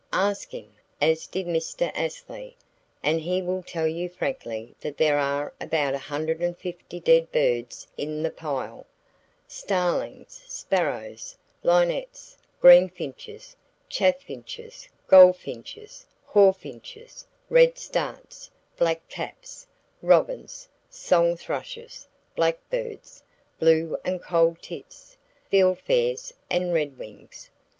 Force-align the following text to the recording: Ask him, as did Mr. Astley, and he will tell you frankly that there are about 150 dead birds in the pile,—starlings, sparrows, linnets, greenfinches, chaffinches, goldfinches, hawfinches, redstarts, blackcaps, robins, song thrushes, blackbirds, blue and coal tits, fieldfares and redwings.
Ask 0.11 0.49
him, 0.49 0.73
as 0.99 1.27
did 1.27 1.45
Mr. 1.45 1.91
Astley, 1.95 2.57
and 3.03 3.21
he 3.21 3.39
will 3.39 3.61
tell 3.61 3.85
you 3.85 4.09
frankly 4.09 4.73
that 4.81 4.97
there 4.97 5.19
are 5.19 5.53
about 5.61 5.93
150 5.93 6.99
dead 7.01 7.31
birds 7.31 7.87
in 7.97 8.23
the 8.23 8.31
pile,—starlings, 8.31 10.41
sparrows, 10.47 11.37
linnets, 11.61 12.35
greenfinches, 12.59 13.55
chaffinches, 13.89 14.89
goldfinches, 15.05 16.07
hawfinches, 16.25 17.27
redstarts, 17.51 18.49
blackcaps, 18.77 19.67
robins, 20.01 20.67
song 20.89 21.37
thrushes, 21.37 22.07
blackbirds, 22.35 23.21
blue 23.59 23.95
and 24.03 24.23
coal 24.23 24.57
tits, 24.59 25.15
fieldfares 25.51 26.33
and 26.49 26.73
redwings. 26.73 27.51